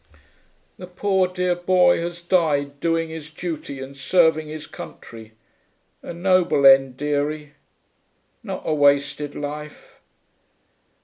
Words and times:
The 0.79 0.87
poor 0.87 1.27
dear 1.27 1.53
boy 1.53 1.99
has 1.99 2.23
died 2.23 2.79
doing 2.79 3.09
his 3.09 3.29
duty 3.29 3.79
and 3.79 3.95
serving 3.95 4.47
his 4.47 4.65
country... 4.65 5.33
a 6.01 6.11
noble 6.11 6.65
end, 6.65 6.97
dearie... 6.97 7.53
not 8.41 8.63
a 8.65 8.73
wasted 8.73 9.35
life....' 9.35 9.99